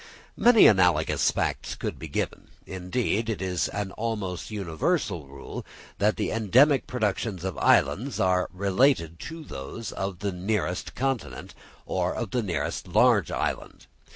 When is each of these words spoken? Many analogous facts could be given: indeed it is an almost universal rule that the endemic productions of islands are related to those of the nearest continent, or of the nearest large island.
Many 0.35 0.65
analogous 0.65 1.29
facts 1.29 1.75
could 1.75 1.99
be 1.99 2.07
given: 2.07 2.47
indeed 2.65 3.29
it 3.29 3.39
is 3.39 3.67
an 3.67 3.91
almost 3.91 4.49
universal 4.49 5.27
rule 5.27 5.63
that 5.99 6.15
the 6.17 6.31
endemic 6.31 6.87
productions 6.87 7.43
of 7.43 7.55
islands 7.59 8.19
are 8.19 8.49
related 8.51 9.19
to 9.19 9.43
those 9.43 9.91
of 9.91 10.17
the 10.17 10.31
nearest 10.31 10.95
continent, 10.95 11.53
or 11.85 12.15
of 12.15 12.31
the 12.31 12.41
nearest 12.41 12.87
large 12.87 13.29
island. 13.29 13.85